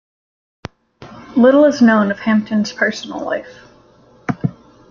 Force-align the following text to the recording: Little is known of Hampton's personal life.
Little 1.35 1.63
is 1.65 1.79
known 1.79 2.09
of 2.09 2.17
Hampton's 2.21 2.73
personal 2.73 3.19
life. 3.19 3.55